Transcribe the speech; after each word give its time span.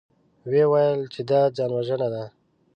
ويې 0.49 0.65
ويل 0.71 0.99
چې 1.13 1.21
دا 1.29 1.41
ځانوژنه 1.57 2.07
ده. 2.13 2.23